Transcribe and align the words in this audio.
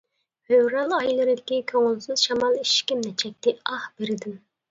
فېۋرال 0.51 0.93
ئايلىرىدىكى 0.99 1.59
كۆڭۈلسىز 1.73 2.23
شامال 2.29 2.57
ئىشىكىمنى 2.63 3.13
چەكتى 3.25 3.57
ئاھ، 3.75 3.87
بىردىن. 4.01 4.35